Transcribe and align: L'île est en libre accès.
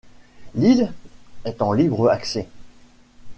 L'île 0.55 0.91
est 1.45 1.61
en 1.61 1.73
libre 1.73 2.09
accès. 2.09 2.49